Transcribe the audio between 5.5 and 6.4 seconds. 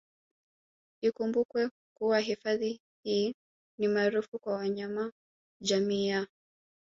jamii ya